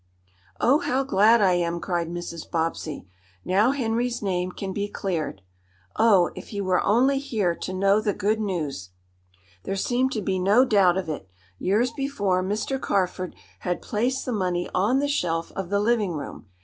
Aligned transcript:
"Oh, 0.59 0.79
how 0.79 1.03
glad 1.03 1.41
I 1.41 1.51
am!" 1.53 1.79
cried 1.79 2.09
Mrs. 2.09 2.49
Bobbsey. 2.49 3.05
"Now 3.45 3.69
Henry's 3.69 4.19
name 4.23 4.51
can 4.51 4.73
be 4.73 4.87
cleared! 4.89 5.43
Oh, 5.95 6.31
if 6.35 6.47
he 6.47 6.59
were 6.59 6.81
only 6.83 7.19
here 7.19 7.53
to 7.57 7.71
know 7.71 8.01
the 8.01 8.11
good 8.15 8.39
news!" 8.39 8.89
There 9.61 9.75
seemed 9.75 10.11
to 10.13 10.21
be 10.23 10.39
no 10.39 10.65
doubt 10.65 10.97
of 10.97 11.07
it. 11.07 11.29
Years 11.59 11.91
before 11.91 12.43
Mr. 12.43 12.81
Carford 12.81 13.35
had 13.59 13.79
placed 13.83 14.25
the 14.25 14.33
money 14.33 14.67
on 14.73 14.97
the 14.97 15.07
shelf 15.07 15.51
of 15.51 15.69
the 15.69 15.79
living 15.79 16.13
room. 16.13 16.47